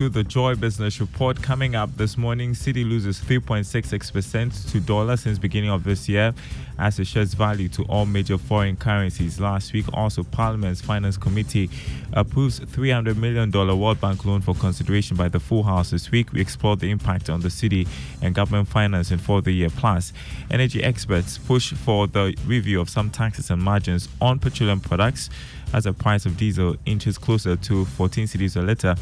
the 0.00 0.22
Joy 0.22 0.54
Business 0.54 1.00
Report 1.00 1.42
coming 1.42 1.74
up 1.74 1.96
this 1.96 2.16
morning. 2.16 2.52
Cedi 2.52 2.88
loses 2.88 3.18
3.66% 3.18 4.70
to 4.70 4.78
dollar 4.78 5.16
since 5.16 5.40
beginning 5.40 5.70
of 5.70 5.82
this 5.82 6.08
year 6.08 6.32
as 6.78 7.00
it 7.00 7.08
shares 7.08 7.34
value 7.34 7.68
to 7.70 7.82
all 7.86 8.06
major 8.06 8.38
foreign 8.38 8.76
currencies. 8.76 9.40
Last 9.40 9.72
week, 9.72 9.86
also 9.92 10.22
Parliament's 10.22 10.80
Finance 10.80 11.16
Committee 11.16 11.68
approves 12.12 12.60
$300 12.60 13.16
million 13.16 13.50
World 13.50 14.00
Bank 14.00 14.24
loan 14.24 14.40
for 14.40 14.54
consideration 14.54 15.16
by 15.16 15.26
the 15.28 15.40
full 15.40 15.64
House 15.64 15.90
this 15.90 16.12
week. 16.12 16.32
We 16.32 16.40
explored 16.40 16.78
the 16.78 16.92
impact 16.92 17.28
on 17.28 17.40
the 17.40 17.48
cedi 17.48 17.88
and 18.22 18.36
government 18.36 18.68
finance 18.68 19.10
for 19.10 19.42
the 19.42 19.50
year. 19.50 19.68
Plus, 19.68 20.12
energy 20.48 20.80
experts 20.80 21.38
push 21.38 21.72
for 21.72 22.06
the 22.06 22.36
review 22.46 22.80
of 22.80 22.88
some 22.88 23.10
taxes 23.10 23.50
and 23.50 23.60
margins 23.60 24.08
on 24.20 24.38
petroleum 24.38 24.78
products 24.78 25.28
as 25.74 25.84
the 25.84 25.92
price 25.92 26.24
of 26.24 26.36
diesel 26.36 26.76
inches 26.86 27.18
closer 27.18 27.56
to 27.56 27.84
14 27.84 28.26
cedis 28.26 28.56
a 28.56 28.62
litre. 28.62 28.94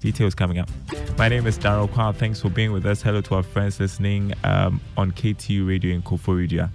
Details 0.00 0.34
coming 0.34 0.58
up. 0.58 0.68
My 1.16 1.28
name 1.28 1.46
is 1.46 1.58
Daryl 1.58 1.88
Kwao. 1.88 2.14
Thanks 2.14 2.40
for 2.40 2.50
being 2.50 2.72
with 2.72 2.84
us. 2.84 3.00
Hello 3.00 3.20
to 3.22 3.36
our 3.36 3.42
friends 3.42 3.80
listening 3.80 4.34
um, 4.44 4.80
on 4.96 5.10
KTU 5.10 5.66
Radio 5.66 5.94
in 5.94 6.02
Koforidua. 6.02 6.70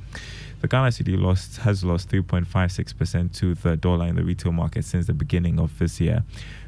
The 0.61 0.67
Ghana 0.67 0.89
cedi 0.89 1.19
lost 1.19 1.57
has 1.57 1.83
lost 1.83 2.09
3.56% 2.09 3.35
to 3.37 3.55
the 3.55 3.77
dollar 3.77 4.05
in 4.05 4.15
the 4.15 4.23
retail 4.23 4.51
market 4.51 4.85
since 4.85 5.07
the 5.07 5.13
beginning 5.13 5.59
of 5.59 5.77
this 5.79 5.99
year. 5.99 6.23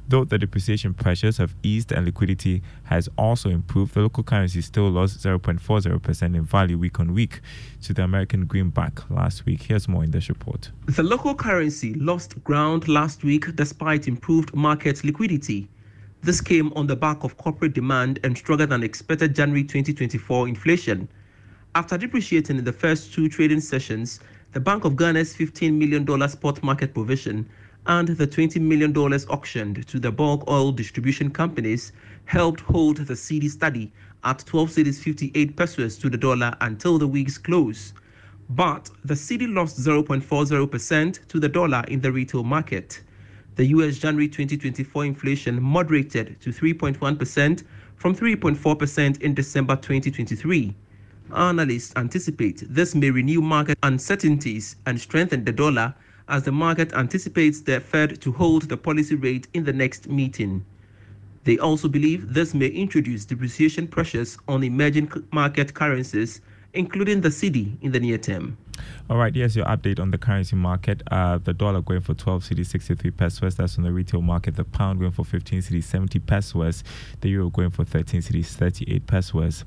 Though 0.07 0.26
the 0.26 0.38
depreciation 0.38 0.93
pressures 0.93 1.38
have 1.38 1.55
eased 1.63 1.91
and 1.91 2.05
liquidity 2.05 2.62
has 2.85 3.07
also 3.17 3.49
improved, 3.49 3.93
the 3.93 4.01
local 4.01 4.23
currency 4.23 4.62
still 4.62 4.90
lost 4.90 5.20
0.40% 5.20 6.35
in 6.35 6.43
value 6.43 6.77
week 6.77 6.99
on 6.99 7.13
week 7.13 7.41
to 7.84 7.93
the 7.93 8.04
American 8.04 8.45
greenback 8.45 9.09
last 9.09 9.45
week. 9.45 9.62
Here's 9.62 9.88
more 9.88 10.04
in 10.04 10.12
this 10.12 10.27
report. 10.27 10.71
The 10.88 11.04
local 11.04 11.35
currency 11.35 11.93
lost 11.93 12.43
ground 12.43 12.88
last 12.88 13.23
week 13.23 13.55
despite 13.55 14.07
improved 14.07 14.55
market 14.55 15.04
liquidity. 15.04 15.70
This 16.23 16.40
came 16.40 16.72
on 16.72 16.88
the 16.88 16.95
back 16.95 17.26
of 17.26 17.36
corporate 17.36 17.73
demand 17.73 18.20
and 18.23 18.38
stronger 18.38 18.66
than 18.66 18.82
expected 18.82 19.36
January 19.36 19.66
2024 19.66 20.48
inflation. 20.48 21.10
After 21.76 21.98
depreciating 21.98 22.57
in 22.57 22.63
the 22.63 22.71
first 22.71 23.13
two 23.13 23.27
trading 23.27 23.60
sessions, 23.60 24.21
the 24.54 24.62
Bank 24.62 24.85
of 24.85 24.96
Ghana's 24.96 25.35
$15 25.35 25.74
million 25.74 26.30
spot 26.30 26.63
market 26.63 26.93
provision 26.93 27.49
and 27.88 28.07
the 28.07 28.26
$20 28.26 28.62
million 28.62 28.96
auctioned 28.96 29.85
to 29.85 29.99
the 29.99 30.13
bulk 30.13 30.49
oil 30.49 30.71
distribution 30.71 31.30
companies 31.30 31.91
helped 32.24 32.62
hold 32.62 32.99
the 32.99 33.15
cedi 33.15 33.49
steady 33.49 33.91
at 34.24 34.46
12 34.46 34.70
cedis 34.70 35.04
58 35.04 35.58
pesewas 35.58 35.99
to 35.99 36.10
the 36.10 36.18
dollar 36.18 36.55
until 36.62 36.98
the 36.98 37.08
week's 37.08 37.37
close. 37.37 37.93
But 38.52 38.90
the 39.04 39.15
cedi 39.15 39.54
lost 39.54 39.77
0.40% 39.77 41.27
to 41.27 41.40
the 41.41 41.49
dollar 41.49 41.84
in 41.90 41.99
the 41.99 42.13
retail 42.13 42.46
market 42.46 43.02
the 43.55 43.65
US 43.68 43.99
January 43.99 44.27
2024 44.27 45.05
inflation 45.05 45.62
moderated 45.62 46.40
to 46.41 46.49
3.1% 46.51 47.63
from 47.96 48.15
3.4% 48.15 49.21
in 49.21 49.34
December 49.34 49.76
2023. 49.76 50.73
Analysts 51.35 51.93
anticipate 51.96 52.63
this 52.68 52.96
may 52.96 53.12
renew 53.12 53.41
market 53.41 53.77
uncertainties 53.84 54.76
and 54.85 54.99
strengthen 54.99 55.43
the 55.43 55.51
dollar 55.51 55.93
as 56.27 56.43
the 56.43 56.51
market 56.51 56.93
anticipates 56.93 57.62
the 57.62 57.79
Fed 57.79 58.20
to 58.21 58.31
hold 58.31 58.63
the 58.63 58.77
policy 58.77 59.15
rate 59.15 59.48
in 59.54 59.63
the 59.63 59.74
next 59.74 60.09
meeting. 60.09 60.65
They 61.43 61.57
also 61.57 61.87
believe 61.87 62.34
this 62.34 62.54
may 62.54 62.68
introduce 62.68 63.26
depreciation 63.26 63.87
pressures 63.87 64.38
on 64.47 64.63
emerging 64.63 65.12
market 65.31 65.74
currencies 65.74 66.41
including 66.74 67.22
the 67.22 67.29
cedi 67.29 67.78
in 67.81 67.91
the 67.91 68.00
near 68.00 68.18
term. 68.18 68.57
All 69.09 69.18
right, 69.18 69.35
here's 69.35 69.53
your 69.53 69.66
update 69.66 70.00
on 70.00 70.12
the 70.12 70.18
currency 70.18 70.56
market. 70.56 71.03
Uh, 71.12 71.38
the 71.38 71.53
dollar 71.53 71.81
going 71.81 72.00
for 72.00 72.13
12 72.13 72.44
cedis 72.44 72.68
63 72.68 73.12
pesewas. 73.12 73.57
That's 73.57 73.78
on 73.78 73.84
the 73.84 73.91
retail 73.91 74.22
market. 74.22 74.56
The 74.56 74.63
pound 74.63 75.00
going 75.00 75.12
for 75.12 75.25
15 75.25 75.59
cedis 75.59 75.84
70 75.84 76.19
pesewas. 76.19 76.84
The 77.19 77.29
euro 77.29 77.50
going 77.50 77.72
for 77.72 77.84
13 77.84 78.22
cedis 78.22 78.46
38 78.46 79.06
pesewas. 79.06 79.66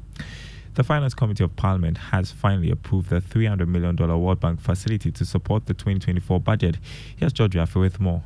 The 0.73 0.83
Finance 0.83 1.12
Committee 1.12 1.45
of 1.45 1.55
Parliament 1.55 1.98
has 1.98 2.33
finally 2.33 2.70
approved 2.70 3.11
the 3.11 3.20
$300 3.20 3.69
million 3.69 3.95
World 3.97 4.41
Bank 4.41 4.59
facility 4.59 5.12
to 5.12 5.25
support 5.27 5.67
the 5.67 5.74
2024 5.74 6.41
budget. 6.41 6.79
Here's 7.17 7.35
George 7.35 7.53
Jaffe 7.53 7.79
with 7.79 8.01
more. 8.01 8.23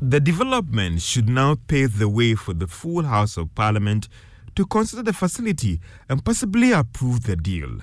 The 0.00 0.18
development 0.18 1.02
should 1.02 1.28
now 1.28 1.56
pave 1.68 1.98
the 1.98 2.08
way 2.08 2.34
for 2.34 2.52
the 2.52 2.66
full 2.66 3.04
House 3.04 3.36
of 3.36 3.54
Parliament 3.54 4.08
to 4.56 4.66
consider 4.66 5.04
the 5.04 5.12
facility 5.12 5.80
and 6.08 6.24
possibly 6.24 6.72
approve 6.72 7.22
the 7.22 7.36
deal. 7.36 7.78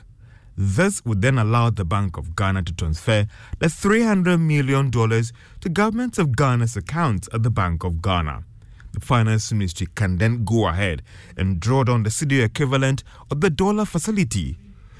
This 0.55 1.03
would 1.03 1.21
then 1.21 1.39
allow 1.39 1.71
the 1.71 1.85
Bank 1.85 2.17
of 2.17 2.35
Ghana 2.35 2.63
to 2.63 2.73
transfer 2.73 3.25
the 3.59 3.67
$300 3.67 4.39
million 4.39 4.91
to 4.91 5.69
government 5.69 6.19
of 6.19 6.35
Ghana's 6.35 6.77
accounts 6.77 7.27
at 7.33 7.41
the 7.41 7.49
Bank 7.49 7.83
of 7.83 8.01
Ghana. 8.01 8.43
The 8.91 8.99
Finance 8.99 9.51
Ministry 9.51 9.87
can 9.95 10.19
then 10.19 10.45
go 10.45 10.67
ahead 10.67 11.01
and 11.35 11.59
draw 11.59 11.83
down 11.83 12.03
the 12.03 12.11
cedi 12.11 12.43
equivalent 12.43 13.03
of 13.31 13.41
the 13.41 13.49
dollar 13.49 13.85
facility. 13.85 14.57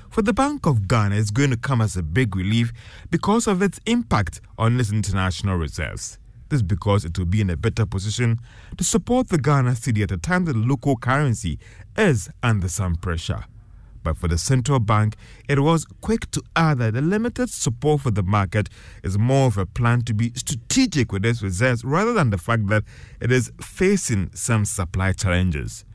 For 0.10 0.24
the 0.24 0.34
Bank 0.34 0.66
of 0.66 0.88
Ghana, 0.88 1.16
it's 1.16 1.30
going 1.30 1.52
to 1.52 1.58
come 1.58 1.82
as 1.82 1.96
a 1.96 2.02
big 2.02 2.36
relief 2.36 2.74
because 3.12 3.46
of 3.46 3.62
its 3.62 3.80
impact 3.86 4.42
on 4.58 4.80
its 4.80 4.92
international 4.92 5.58
reserves. 5.58 6.18
This 6.50 6.58
is 6.58 6.64
because 6.64 7.06
it 7.06 7.18
will 7.18 7.26
be 7.26 7.42
in 7.42 7.52
a 7.52 7.58
better 7.58 7.86
position 7.86 8.40
to 8.78 8.84
support 8.84 9.30
the 9.30 9.38
Ghana 9.38 9.72
cedi 9.72 10.02
at 10.02 10.12
a 10.12 10.18
time 10.18 10.46
that 10.46 10.54
the 10.54 10.60
local 10.60 10.98
currency 10.98 11.60
is 11.96 12.30
under 12.42 12.70
some 12.70 12.96
pressure. 12.96 13.46
But 14.04 14.18
for 14.18 14.28
the 14.28 14.38
central 14.38 14.80
bank, 14.80 15.16
it 15.48 15.60
was 15.60 15.86
quick 16.02 16.30
to 16.32 16.44
add 16.56 16.80
that 16.80 16.94
the 16.94 17.02
limited 17.02 17.50
support 17.50 18.02
for 18.02 18.12
the 18.12 18.24
market 18.24 18.70
is 19.04 19.18
more 19.18 19.48
of 19.48 19.58
a 19.58 19.66
plan 19.66 20.02
to 20.02 20.14
be 20.14 20.32
strategic 20.36 21.12
with 21.12 21.26
its 21.26 21.42
reserves 21.42 21.84
rather 21.84 22.14
than 22.14 22.30
the 22.30 22.38
fact 22.38 22.68
that 22.68 22.84
it 23.22 23.32
is 23.32 23.52
facing 23.62 24.30
some 24.34 24.66
supply 24.66 25.14
challenges. 25.14 25.86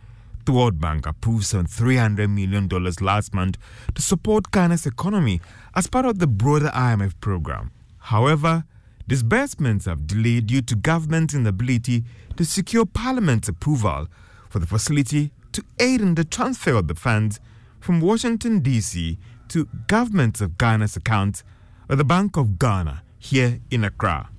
The 0.46 0.52
World 0.52 0.80
Bank 0.80 1.06
approved 1.06 1.44
some 1.44 1.66
$300 1.66 2.30
million 2.30 2.68
last 3.00 3.34
month 3.34 3.58
to 3.94 4.00
support 4.00 4.50
Ghana's 4.50 4.86
economy 4.86 5.42
as 5.74 5.86
part 5.86 6.06
of 6.06 6.18
the 6.18 6.26
broader 6.26 6.70
IMF 6.74 7.20
program. 7.20 7.70
However, 7.98 8.64
Disbursements 9.08 9.86
have 9.86 10.06
delayed 10.06 10.48
due 10.48 10.60
to 10.60 10.76
government's 10.76 11.32
inability 11.32 12.04
to 12.36 12.44
secure 12.44 12.84
Parliament's 12.84 13.48
approval 13.48 14.06
for 14.50 14.58
the 14.58 14.66
facility 14.66 15.30
to 15.52 15.64
aid 15.78 16.02
in 16.02 16.14
the 16.14 16.24
transfer 16.24 16.74
of 16.74 16.88
the 16.88 16.94
funds 16.94 17.40
from 17.80 18.00
Washington, 18.00 18.60
D.C. 18.60 19.18
to 19.48 19.68
Government 19.86 20.40
of 20.40 20.58
Ghana's 20.58 20.96
account 20.96 21.42
at 21.88 21.98
the 21.98 22.04
Bank 22.04 22.36
of 22.36 22.58
Ghana 22.58 23.02
here 23.18 23.60
in 23.70 23.84
Accra. 23.84 24.30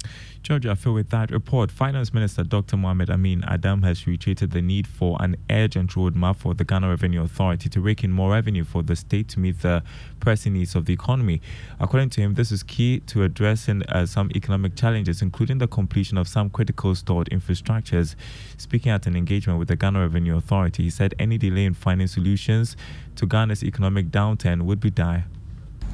Georgia, 0.50 0.76
feel 0.76 0.96
with 0.96 1.12
that 1.12 1.30
report, 1.30 1.70
Finance 1.70 2.12
Minister 2.12 2.44
Dr. 2.44 2.76
Mohamed 2.76 3.12
Amin 3.12 3.44
Adam 3.48 3.84
has 3.84 4.08
reiterated 4.08 4.50
the 4.50 4.64
need 4.64 4.88
for 4.88 5.16
an 5.20 5.38
urgent 5.52 5.92
roadmap 5.92 6.38
for 6.38 6.56
the 6.56 6.64
Ghana 6.64 6.90
Revenue 6.90 7.22
Authority 7.22 7.70
to 7.70 7.80
rake 7.80 8.04
in 8.04 8.12
more 8.12 8.32
revenue 8.32 8.64
for 8.64 8.82
the 8.82 8.96
state 8.96 9.28
to 9.28 9.40
meet 9.40 9.62
the 9.62 9.84
pressing 10.20 10.54
needs 10.54 10.74
of 10.74 10.86
the 10.86 10.94
economy. 10.94 11.40
According 11.80 12.09
to 12.12 12.22
him, 12.22 12.34
this 12.34 12.52
is 12.52 12.64
key 12.64 13.02
to 13.02 13.22
addressing 13.22 13.84
uh, 13.90 14.08
some 14.08 14.32
economic 14.36 14.76
challenges, 14.76 15.22
including 15.22 15.59
the 15.59 15.68
completion 15.68 16.18
of 16.18 16.28
some 16.28 16.50
critical 16.50 16.96
stored 16.96 17.30
infrastructures. 17.30 18.16
Speaking 18.58 18.92
at 18.92 19.06
an 19.06 19.16
engagement 19.16 19.59
with 19.59 19.68
the 19.68 19.76
Ghana 19.76 20.00
Revenue 20.00 20.36
Authority, 20.36 20.82
he 20.82 20.90
said 20.90 21.14
any 21.20 21.38
delay 21.38 21.66
in 21.66 21.76
finding 21.76 22.08
solutions 22.08 22.76
to 23.18 23.28
Ghana's 23.28 23.64
economic 23.64 24.08
downturn 24.08 24.64
would 24.64 24.80
be 24.80 24.90
dire. 24.90 25.26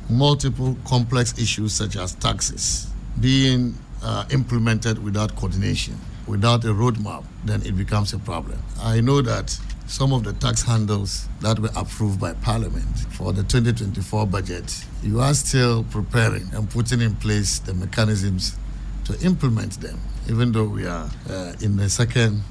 Multiple 0.10 0.78
complex 0.88 1.38
issues 1.38 1.74
such 1.74 1.98
as 1.98 2.16
taxes 2.16 2.90
being 3.20 3.76
uh, 4.04 4.26
implemented 4.32 5.04
without 5.04 5.36
coordination, 5.36 6.00
without 6.28 6.64
a 6.66 6.70
roadmap, 6.70 7.24
then 7.44 7.62
it 7.64 7.78
becomes 7.78 8.14
a 8.14 8.20
problem. 8.20 8.60
I 8.82 9.02
know 9.02 9.22
that 9.22 9.58
some 9.88 10.14
of 10.14 10.24
the 10.24 10.34
tax 10.34 10.64
handles 10.64 11.28
that 11.42 11.60
were 11.60 11.70
approved 11.76 12.20
by 12.20 12.34
Parliament 12.34 12.98
for 13.12 13.34
the 13.34 13.44
2024 13.44 14.26
budget, 14.28 14.86
you 15.04 15.20
are 15.22 15.34
still 15.34 15.84
preparing 15.86 16.48
and 16.54 16.70
putting 16.70 17.02
in 17.02 17.16
place 17.16 17.60
the 17.60 17.74
mechanisms 17.74 18.58
to 19.06 19.20
implement 19.24 19.80
them, 19.82 20.00
even 20.30 20.52
though 20.52 20.66
we 20.66 20.86
are 20.86 21.10
uh, 21.30 21.54
in 21.62 21.78
the 21.78 21.90
second 21.90 22.42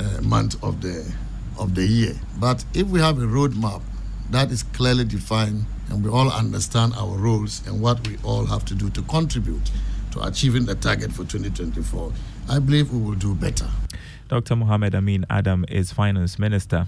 uh, 0.00 0.20
month 0.22 0.62
of 0.62 0.80
the 0.80 1.04
of 1.58 1.74
the 1.74 1.84
year. 1.84 2.14
But 2.38 2.64
if 2.72 2.86
we 2.86 3.00
have 3.00 3.18
a 3.18 3.26
roadmap 3.26 3.82
that 4.30 4.50
is 4.52 4.62
clearly 4.62 5.04
defined 5.04 5.64
and 5.90 6.04
we 6.04 6.10
all 6.10 6.30
understand 6.30 6.92
our 6.96 7.16
roles 7.16 7.66
and 7.66 7.80
what 7.80 8.06
we 8.06 8.16
all 8.22 8.46
have 8.46 8.64
to 8.66 8.74
do 8.74 8.90
to 8.90 9.02
contribute 9.02 9.70
to 10.12 10.26
achieving 10.26 10.64
the 10.64 10.74
target 10.74 11.12
for 11.12 11.24
2024, 11.24 12.12
I 12.48 12.58
believe 12.58 12.92
we 12.92 13.00
will 13.00 13.14
do 13.14 13.34
better. 13.34 13.68
Dr. 14.28 14.56
Mohamed 14.56 14.94
Amin 14.94 15.24
Adam 15.30 15.64
is 15.68 15.90
Finance 15.90 16.38
Minister. 16.38 16.86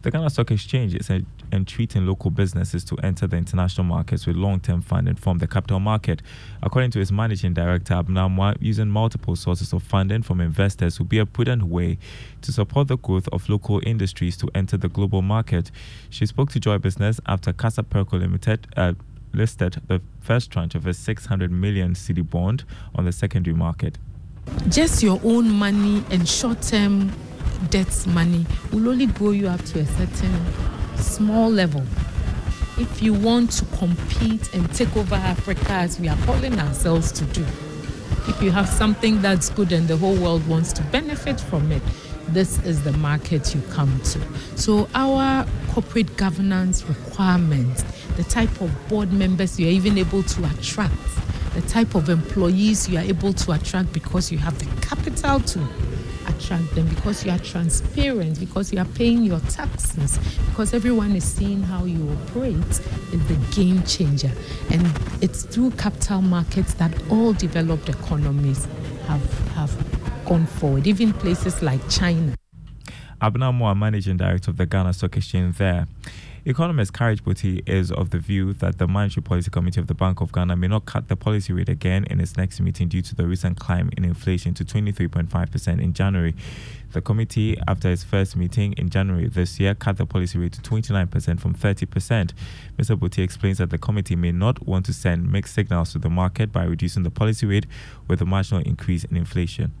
The 0.00 0.10
Ghana 0.10 0.30
Stock 0.30 0.50
Exchange 0.50 0.94
is 0.94 1.10
entreating 1.52 2.06
local 2.06 2.30
businesses 2.30 2.82
to 2.84 2.96
enter 3.02 3.26
the 3.26 3.36
international 3.36 3.84
markets 3.84 4.26
with 4.26 4.36
long 4.36 4.58
term 4.58 4.80
funding 4.80 5.16
from 5.16 5.36
the 5.36 5.46
capital 5.46 5.80
market. 5.80 6.22
According 6.62 6.92
to 6.92 7.00
its 7.00 7.12
managing 7.12 7.52
director, 7.52 7.92
Abena 7.92 8.26
Amoah, 8.26 8.56
using 8.60 8.88
multiple 8.88 9.36
sources 9.36 9.74
of 9.74 9.82
funding 9.82 10.22
from 10.22 10.40
investors 10.40 10.98
would 10.98 11.10
be 11.10 11.18
a 11.18 11.26
prudent 11.26 11.64
way 11.64 11.98
to 12.40 12.52
support 12.52 12.88
the 12.88 12.96
growth 12.96 13.28
of 13.32 13.50
local 13.50 13.82
industries 13.84 14.38
to 14.38 14.48
enter 14.54 14.78
the 14.78 14.88
global 14.88 15.20
market. 15.20 15.70
She 16.08 16.24
spoke 16.24 16.50
to 16.52 16.60
Joy 16.60 16.78
Business 16.78 17.20
after 17.26 17.52
Kasapreko 17.52 18.18
Limited. 18.18 18.66
Uh, 18.78 18.94
listed 19.32 19.80
the 19.86 20.00
first 20.20 20.50
tranche 20.50 20.74
of 20.74 20.86
a 20.86 20.94
600 20.94 21.50
million 21.50 21.94
cedi 21.94 22.28
bond 22.28 22.64
on 22.94 23.04
the 23.04 23.12
secondary 23.12 23.54
market. 23.54 23.98
Just 24.68 25.02
your 25.02 25.20
own 25.24 25.50
money 25.50 26.04
and 26.10 26.28
short 26.28 26.62
term 26.62 27.12
debt 27.70 28.06
money 28.08 28.46
will 28.72 28.88
only 28.88 29.06
grow 29.06 29.30
you 29.30 29.48
up 29.48 29.62
to 29.66 29.80
a 29.80 29.86
certain 29.86 30.46
small 30.96 31.50
level. 31.50 31.82
If 32.78 33.02
you 33.02 33.12
want 33.12 33.50
to 33.52 33.64
compete 33.76 34.54
and 34.54 34.72
take 34.72 34.96
over 34.96 35.16
Africa 35.16 35.72
as 35.72 35.98
we 35.98 36.08
are 36.08 36.16
calling 36.18 36.58
ourselves 36.58 37.10
to 37.12 37.24
do, 37.26 37.44
if 38.28 38.42
you 38.42 38.50
have 38.50 38.68
something 38.68 39.20
that's 39.20 39.50
good 39.50 39.72
and 39.72 39.88
the 39.88 39.96
whole 39.96 40.16
world 40.16 40.46
wants 40.46 40.72
to 40.74 40.82
benefit 40.84 41.40
from 41.40 41.72
it, 41.72 41.82
this 42.28 42.62
is 42.64 42.84
the 42.84 42.92
market 42.92 43.54
you 43.54 43.62
come 43.70 44.00
to. 44.00 44.20
So, 44.54 44.88
our 44.94 45.46
corporate 45.70 46.16
governance 46.16 46.84
requirements, 46.84 47.84
the 48.18 48.24
type 48.24 48.60
of 48.60 48.88
board 48.88 49.12
members 49.12 49.60
you're 49.60 49.70
even 49.70 49.96
able 49.96 50.24
to 50.24 50.44
attract, 50.44 50.92
the 51.54 51.60
type 51.62 51.94
of 51.94 52.08
employees 52.08 52.88
you 52.88 52.98
are 52.98 53.04
able 53.04 53.32
to 53.32 53.52
attract 53.52 53.92
because 53.92 54.32
you 54.32 54.38
have 54.38 54.58
the 54.58 54.66
capital 54.84 55.38
to 55.38 55.60
attract 56.26 56.74
them 56.74 56.88
because 56.88 57.24
you 57.24 57.30
are 57.30 57.38
transparent, 57.38 58.40
because 58.40 58.72
you 58.72 58.80
are 58.80 58.84
paying 58.86 59.22
your 59.22 59.38
taxes, 59.50 60.18
because 60.48 60.74
everyone 60.74 61.14
is 61.14 61.22
seeing 61.22 61.62
how 61.62 61.84
you 61.84 62.10
operate 62.10 62.56
is 62.58 63.28
the 63.28 63.38
game 63.54 63.84
changer. 63.84 64.32
And 64.72 64.84
it's 65.22 65.44
through 65.44 65.70
capital 65.72 66.20
markets 66.20 66.74
that 66.74 66.92
all 67.12 67.34
developed 67.34 67.88
economies 67.88 68.66
have, 69.06 69.48
have 69.50 70.24
gone 70.26 70.46
forward, 70.46 70.88
even 70.88 71.12
places 71.12 71.62
like 71.62 71.88
China. 71.88 72.34
Abena 73.22 73.52
Amoah, 73.52 73.78
Managing 73.78 74.16
Director 74.16 74.50
of 74.50 74.56
the 74.56 74.66
Ghana 74.66 74.92
Stock 74.92 75.16
Exchange 75.16 75.56
there. 75.58 75.86
Economist 76.44 76.92
Courage 76.92 77.24
Botie 77.24 77.68
is 77.68 77.90
of 77.90 78.10
the 78.10 78.18
view 78.18 78.52
that 78.54 78.78
the 78.78 78.86
Monetary 78.86 79.22
Policy 79.22 79.50
Committee 79.50 79.80
of 79.80 79.88
the 79.88 79.94
Bank 79.94 80.20
of 80.20 80.32
Ghana 80.32 80.56
may 80.56 80.68
not 80.68 80.86
cut 80.86 81.08
the 81.08 81.16
policy 81.16 81.52
rate 81.52 81.68
again 81.68 82.04
in 82.04 82.20
its 82.20 82.36
next 82.36 82.60
meeting 82.60 82.88
due 82.88 83.02
to 83.02 83.14
the 83.14 83.26
recent 83.26 83.58
climb 83.58 83.90
in 83.96 84.04
inflation 84.04 84.54
to 84.54 84.64
23.5% 84.64 85.82
in 85.82 85.92
January. 85.92 86.34
The 86.92 87.02
committee, 87.02 87.58
after 87.66 87.90
its 87.90 88.04
first 88.04 88.36
meeting 88.36 88.72
in 88.74 88.88
January 88.88 89.28
this 89.28 89.58
year, 89.58 89.74
cut 89.74 89.96
the 89.96 90.06
policy 90.06 90.38
rate 90.38 90.52
to 90.52 90.62
29% 90.62 91.40
from 91.40 91.54
30%. 91.54 92.32
Mr. 92.78 92.96
Botie 92.96 93.22
explains 93.24 93.58
that 93.58 93.70
the 93.70 93.78
committee 93.78 94.16
may 94.16 94.32
not 94.32 94.64
want 94.66 94.86
to 94.86 94.92
send 94.92 95.30
mixed 95.30 95.54
signals 95.54 95.92
to 95.92 95.98
the 95.98 96.08
market 96.08 96.52
by 96.52 96.64
reducing 96.64 97.02
the 97.02 97.10
policy 97.10 97.46
rate 97.46 97.66
with 98.06 98.22
a 98.22 98.24
marginal 98.24 98.62
increase 98.62 99.04
in 99.04 99.16
inflation. 99.16 99.72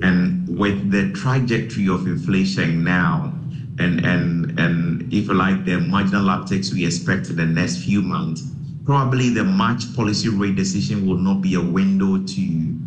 And 0.00 0.58
with 0.58 0.90
the 0.90 1.12
trajectory 1.12 1.88
of 1.88 2.06
inflation 2.06 2.82
now, 2.82 3.32
and 3.78 4.04
and 4.04 4.58
and 4.58 5.12
if 5.12 5.28
you 5.28 5.34
like 5.34 5.64
the 5.64 5.78
marginal 5.78 6.26
upticks 6.26 6.72
we 6.72 6.84
expect 6.84 7.28
in 7.28 7.36
the 7.36 7.46
next 7.46 7.78
few 7.78 8.02
months, 8.02 8.42
probably 8.84 9.30
the 9.30 9.44
March 9.44 9.94
policy 9.94 10.28
rate 10.28 10.56
decision 10.56 11.06
will 11.06 11.16
not 11.16 11.40
be 11.40 11.54
a 11.54 11.60
window 11.60 12.22
to 12.22 12.78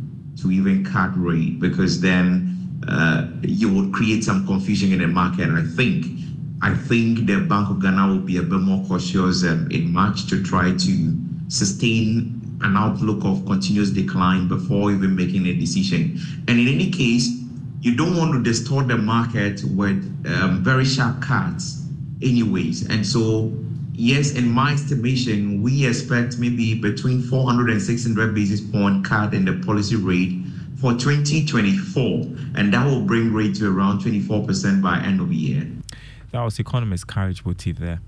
to 0.41 0.51
even 0.51 0.83
cut 0.83 1.11
rate 1.15 1.59
because 1.59 2.01
then 2.01 2.55
uh, 2.87 3.27
you 3.41 3.73
would 3.73 3.93
create 3.93 4.23
some 4.23 4.45
confusion 4.45 4.91
in 4.91 4.99
the 4.99 5.07
market. 5.07 5.47
And 5.47 5.57
I 5.57 5.63
think 5.63 6.05
I 6.61 6.73
think 6.73 7.25
the 7.25 7.41
Bank 7.41 7.69
of 7.69 7.81
Ghana 7.81 8.07
will 8.07 8.19
be 8.19 8.37
a 8.37 8.43
bit 8.43 8.59
more 8.59 8.85
cautious 8.87 9.43
um, 9.43 9.69
in 9.71 9.91
March 9.91 10.27
to 10.27 10.43
try 10.43 10.71
to 10.71 11.17
sustain 11.47 12.41
an 12.61 12.77
outlook 12.77 13.23
of 13.25 13.45
continuous 13.45 13.89
decline 13.89 14.47
before 14.47 14.91
even 14.91 15.15
making 15.15 15.45
a 15.47 15.53
decision. 15.53 16.19
And 16.47 16.59
in 16.59 16.67
any 16.67 16.89
case, 16.89 17.29
you 17.85 17.95
don't 17.95 18.17
want 18.17 18.33
to 18.33 18.41
distort 18.41 18.87
the 18.87 18.97
market 18.97 19.63
with 19.63 20.01
um, 20.25 20.63
very 20.63 20.83
sharp 20.83 21.21
cuts, 21.21 21.83
anyways. 22.19 22.89
And 22.89 23.05
so, 23.05 23.53
yes, 23.93 24.31
in 24.33 24.49
my 24.49 24.73
estimation, 24.73 25.61
we 25.61 25.85
expect 25.85 26.39
maybe 26.39 26.73
between 26.73 27.21
400 27.21 27.69
and 27.69 27.79
600 27.79 28.33
basis 28.33 28.59
point 28.59 29.05
cut 29.05 29.35
in 29.35 29.45
the 29.45 29.63
policy 29.63 29.97
rate 29.97 30.33
for 30.81 30.93
2024, 30.93 32.05
and 32.55 32.73
that 32.73 32.83
will 32.87 33.01
bring 33.01 33.31
rate 33.31 33.53
to 33.57 33.69
around 33.71 33.99
24% 33.99 34.81
by 34.81 34.97
end 35.01 35.21
of 35.21 35.31
year. 35.31 35.67
That 36.31 36.41
was 36.41 36.57
economist 36.57 37.05
Courage 37.05 37.43
Botie 37.43 37.77
there. 37.77 37.99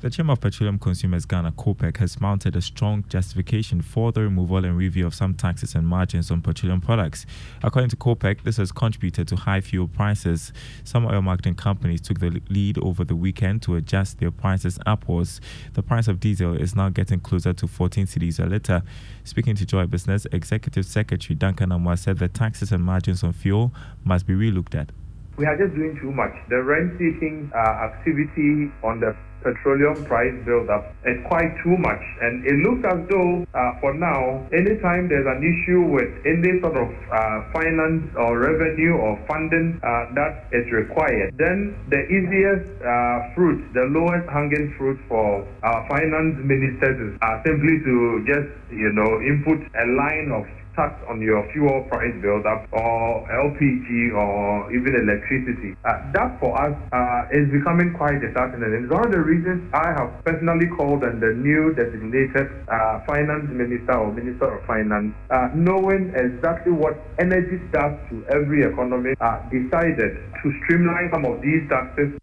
The 0.00 0.08
Chamber 0.08 0.32
of 0.32 0.40
Petroleum 0.40 0.78
Consumers 0.78 1.26
Ghana 1.26 1.52
COPEC 1.52 1.98
has 1.98 2.22
mounted 2.22 2.56
a 2.56 2.62
strong 2.62 3.04
justification 3.10 3.82
for 3.82 4.12
the 4.12 4.22
removal 4.22 4.64
and 4.64 4.74
review 4.74 5.06
of 5.06 5.14
some 5.14 5.34
taxes 5.34 5.74
and 5.74 5.86
margins 5.86 6.30
on 6.30 6.40
petroleum 6.40 6.80
products. 6.80 7.26
According 7.62 7.90
to 7.90 7.96
COPEC, 7.96 8.42
this 8.42 8.56
has 8.56 8.72
contributed 8.72 9.28
to 9.28 9.36
high 9.36 9.60
fuel 9.60 9.88
prices. 9.88 10.54
Some 10.84 11.04
oil 11.04 11.20
marketing 11.20 11.56
companies 11.56 12.00
took 12.00 12.18
the 12.18 12.40
lead 12.48 12.78
over 12.78 13.04
the 13.04 13.14
weekend 13.14 13.60
to 13.64 13.76
adjust 13.76 14.20
their 14.20 14.30
prices 14.30 14.78
upwards. 14.86 15.38
The 15.74 15.82
price 15.82 16.08
of 16.08 16.18
diesel 16.18 16.56
is 16.56 16.74
now 16.74 16.88
getting 16.88 17.20
closer 17.20 17.52
to 17.52 17.66
14 17.66 18.06
cedis 18.06 18.42
a 18.42 18.48
litre. 18.48 18.82
Speaking 19.24 19.54
to 19.56 19.66
Joy 19.66 19.84
Business, 19.84 20.26
Executive 20.32 20.86
Secretary 20.86 21.34
Duncan 21.34 21.68
Amoah 21.68 21.98
said 21.98 22.16
the 22.16 22.28
taxes 22.28 22.72
and 22.72 22.82
margins 22.82 23.22
on 23.22 23.34
fuel 23.34 23.70
must 24.02 24.26
be 24.26 24.32
relooked 24.32 24.74
at. 24.74 24.92
We 25.36 25.44
are 25.44 25.58
just 25.58 25.74
doing 25.74 25.98
too 26.00 26.10
much. 26.10 26.32
The 26.48 26.62
rent 26.62 26.92
seeking 26.94 27.52
uh, 27.54 27.58
activity 27.58 28.72
on 28.82 29.00
the 29.00 29.14
petroleum 29.42 30.04
price 30.04 30.34
build-up 30.44 30.94
is 31.04 31.18
quite 31.28 31.52
too 31.62 31.76
much. 31.76 32.02
And 32.20 32.44
it 32.46 32.56
looks 32.60 32.84
as 32.84 33.00
though, 33.08 33.46
uh, 33.54 33.80
for 33.80 33.94
now, 33.94 34.46
anytime 34.52 35.08
there's 35.08 35.26
an 35.26 35.42
issue 35.42 35.82
with 35.88 36.10
any 36.24 36.60
sort 36.60 36.76
of 36.76 36.88
uh, 36.88 37.50
finance 37.52 38.04
or 38.16 38.38
revenue 38.38 38.94
or 38.96 39.18
funding 39.26 39.80
uh, 39.82 40.12
that 40.14 40.48
is 40.52 40.70
required, 40.72 41.34
then 41.38 41.76
the 41.88 42.02
easiest 42.08 42.68
uh, 42.82 43.34
fruit, 43.34 43.64
the 43.72 43.88
lowest 43.90 44.28
hanging 44.28 44.74
fruit 44.76 44.98
for 45.08 45.46
our 45.62 45.80
finance 45.88 46.36
ministers 46.44 46.96
is 47.00 47.18
uh, 47.22 47.42
simply 47.44 47.80
to 47.84 48.24
just, 48.26 48.50
you 48.70 48.92
know, 48.92 49.20
input 49.24 49.60
a 49.74 49.86
line 49.96 50.30
of 50.32 50.44
tax 50.76 50.94
on 51.08 51.20
your 51.20 51.46
fuel 51.52 51.86
price 51.88 52.14
build-up 52.22 52.66
or 52.72 53.26
LPG 53.28 54.14
or 54.14 54.72
even 54.72 54.94
electricity. 54.94 55.76
Uh, 55.84 56.00
that 56.12 56.38
for 56.40 56.54
us 56.54 56.74
uh, 56.92 57.28
is 57.32 57.50
becoming 57.50 57.92
quite 57.94 58.20
disheartening. 58.20 58.64
And 58.64 58.84
it's 58.84 58.92
one 58.92 59.06
of 59.06 59.12
the 59.12 59.20
reasons 59.20 59.68
I 59.74 59.92
have 59.96 60.24
personally 60.24 60.68
called 60.76 61.04
on 61.04 61.20
the 61.20 61.32
new 61.34 61.74
designated 61.74 62.48
uh, 62.68 63.00
finance 63.06 63.48
minister 63.50 63.94
or 63.98 64.12
minister 64.12 64.58
of 64.58 64.66
finance, 64.66 65.14
uh, 65.30 65.48
knowing 65.54 66.12
exactly 66.14 66.72
what 66.72 66.98
energy 67.18 67.60
does 67.72 67.94
to 68.10 68.24
every 68.30 68.64
economy, 68.64 69.14
uh, 69.20 69.40
decided 69.50 70.18
to 70.42 70.46
streamline 70.64 71.10
some 71.12 71.24
of 71.24 71.40
these 71.42 71.68
taxes 71.68 72.20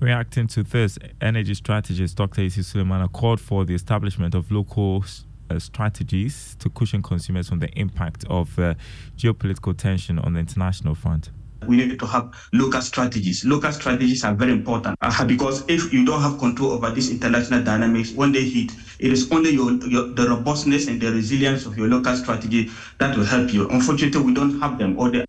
Reacting 0.00 0.48
to 0.48 0.62
this, 0.62 0.98
energy 1.20 1.54
strategist 1.54 2.16
Dr. 2.16 2.42
Yusuf 2.42 2.66
Suleiman 2.66 3.08
called 3.08 3.40
for 3.40 3.64
the 3.64 3.74
establishment 3.74 4.34
of 4.34 4.50
local 4.50 5.02
uh, 5.50 5.58
strategies 5.58 6.56
to 6.58 6.70
cushion 6.70 7.02
consumers 7.02 7.48
from 7.48 7.58
the 7.58 7.68
impact 7.78 8.24
of 8.28 8.58
uh, 8.58 8.74
geopolitical 9.16 9.76
tension 9.76 10.18
on 10.18 10.34
the 10.34 10.40
international 10.40 10.94
front? 10.94 11.30
We 11.66 11.76
need 11.76 11.98
to 11.98 12.06
have 12.06 12.34
local 12.52 12.82
strategies. 12.82 13.44
Local 13.44 13.72
strategies 13.72 14.22
are 14.24 14.34
very 14.34 14.52
important 14.52 14.98
uh, 15.00 15.24
because 15.24 15.64
if 15.68 15.92
you 15.92 16.04
don't 16.04 16.20
have 16.20 16.38
control 16.38 16.72
over 16.72 16.90
these 16.90 17.10
international 17.10 17.62
dynamics, 17.62 18.12
when 18.12 18.32
they 18.32 18.44
hit, 18.44 18.72
it 18.98 19.12
is 19.12 19.30
only 19.32 19.50
your, 19.50 19.72
your, 19.86 20.08
the 20.08 20.28
robustness 20.28 20.88
and 20.88 21.00
the 21.00 21.10
resilience 21.10 21.64
of 21.64 21.78
your 21.78 21.88
local 21.88 22.14
strategy 22.16 22.70
that 22.98 23.16
will 23.16 23.24
help 23.24 23.52
you. 23.52 23.68
Unfortunately, 23.70 24.20
we 24.20 24.34
don't 24.34 24.60
have 24.60 24.78
them. 24.78 24.98
Or 24.98 25.10
they 25.10 25.24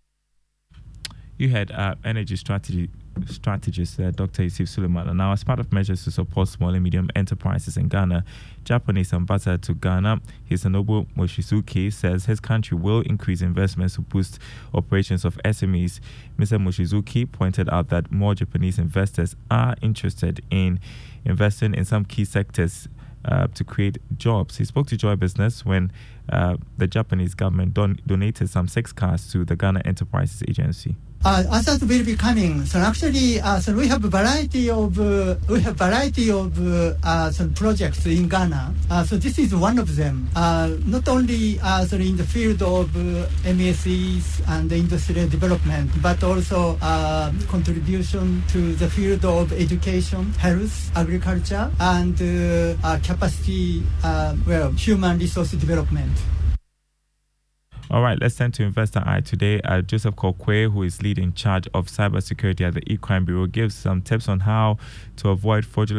you 1.38 1.50
had 1.50 1.72
uh, 1.72 1.96
energy 2.04 2.36
strategy 2.36 2.90
strategist 3.28 4.00
uh, 4.00 4.12
Dr. 4.12 4.44
Yusuf 4.44 4.68
Suleiman. 4.68 5.16
Now, 5.18 5.32
as 5.32 5.44
part 5.44 5.60
of 5.60 5.72
measures 5.72 6.04
to 6.04 6.12
support 6.12 6.48
small 6.48 6.74
and 6.74 6.84
medium 6.84 7.10
enterprises 7.16 7.78
in 7.78 7.88
Ghana, 7.88 8.24
Japanese 8.64 9.14
ambassador 9.14 9.58
to 9.58 9.74
Ghana, 9.74 10.22
Hisanobu 10.50 11.08
Mochizuki, 11.16 11.92
says 11.92 12.26
his 12.26 12.40
country 12.40 12.78
will 12.78 13.02
increase 13.02 13.42
investments 13.42 13.96
to 13.96 14.02
boost 14.02 14.40
operations 14.74 15.26
of 15.26 15.38
SMEs. 15.46 16.00
Mr. 16.38 16.62
Mochizuki 16.62 17.32
pointed 17.32 17.70
out 17.70 17.90
that 17.90 18.12
more 18.12 18.36
Japanese 18.36 18.78
investors 18.78 19.36
are 19.50 19.76
interested 19.82 20.44
in 20.50 20.80
investing 21.24 21.74
in 21.74 21.86
some 21.86 22.06
key 22.06 22.26
sectors 22.26 22.88
uh, 23.26 23.48
to 23.48 23.64
create 23.64 23.98
jobs. 24.18 24.58
He 24.58 24.66
spoke 24.66 24.88
to 24.88 24.98
Joy 24.98 25.16
Business 25.16 25.66
when 25.66 25.92
uh, 26.30 26.58
the 26.78 26.88
Japanese 26.88 27.34
government 27.34 27.74
don- 27.74 28.00
donated 28.06 28.50
some 28.50 28.68
six 28.68 28.92
cars 28.92 29.32
to 29.32 29.46
the 29.46 29.56
Ghana 29.56 29.82
Enterprises 29.86 30.44
Agency 30.48 30.96
uh, 31.26 31.44
others 31.50 31.82
will 31.82 32.06
be 32.06 32.16
coming. 32.16 32.64
So 32.66 32.80
actually, 32.80 33.42
uh, 33.42 33.60
so 33.60 33.74
we 33.74 33.88
have 33.88 34.06
a 34.06 34.08
variety 34.08 34.70
of 34.70 35.00
uh, 35.00 35.36
we 35.50 35.60
have 35.62 35.76
variety 35.76 36.30
of 36.30 36.54
uh, 36.62 37.32
some 37.32 37.54
projects 37.54 38.06
in 38.06 38.30
Ghana. 38.30 38.74
Uh, 38.92 39.04
so 39.04 39.18
this 39.18 39.40
is 39.40 39.56
one 39.56 39.80
of 39.80 39.96
them. 39.96 40.30
Uh, 40.36 40.78
not 40.86 41.08
only 41.08 41.60
uh, 41.62 41.84
so 41.86 41.98
in 41.98 42.16
the 42.16 42.24
field 42.24 42.62
of 42.62 42.90
MESEs 43.44 44.42
and 44.48 44.72
industrial 44.72 45.28
development, 45.28 45.90
but 46.02 46.24
also 46.24 46.78
contribution 47.50 48.44
to 48.50 48.74
the 48.76 48.90
field 48.90 49.26
of 49.26 49.52
education, 49.54 50.32
health, 50.34 50.92
agriculture, 50.96 51.72
and 51.80 52.18
capacity, 53.04 53.82
well, 54.46 54.72
human 54.74 55.18
resource 55.18 55.52
development. 55.52 56.15
All 57.92 58.02
right, 58.02 58.20
let's 58.20 58.36
turn 58.36 58.52
to 58.54 58.64
Investor 58.64 59.04
Eye 59.06 59.22
today. 59.22 59.62
Uh, 59.62 59.82
Joseph 59.82 60.16
Kokwe, 60.16 60.74
who 60.74 60.82
is 60.82 61.04
lead 61.04 61.20
in 61.20 61.34
charge 61.34 61.68
of 61.72 61.86
cybersecurity 61.86 62.62
at 62.62 62.74
the 62.74 62.82
E-Crime 62.92 63.26
Bureau, 63.26 63.46
gives 63.46 63.76
some 63.76 64.02
tips 64.02 64.28
on 64.28 64.40
how 64.40 64.80
to 65.18 65.30
avoid 65.30 65.68
fraudulent 65.68 65.94